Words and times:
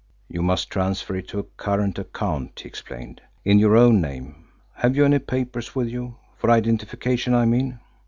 "You 0.27 0.41
must 0.41 0.71
transfer 0.71 1.15
it 1.17 1.27
to 1.27 1.37
a 1.37 1.43
current 1.43 1.99
account," 1.99 2.61
he 2.61 2.67
explained, 2.67 3.21
"in 3.45 3.59
your 3.59 3.77
own 3.77 4.01
name. 4.01 4.47
Have 4.77 4.95
you 4.95 5.05
any 5.05 5.19
papers 5.19 5.75
with 5.75 5.89
you 5.89 6.15
for 6.39 6.49
identification, 6.49 7.35
I 7.35 7.45
mean?" 7.45 7.79